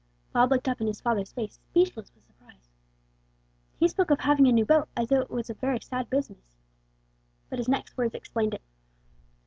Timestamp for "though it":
5.09-5.29